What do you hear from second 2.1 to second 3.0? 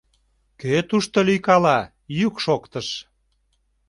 йӱк шоктыш.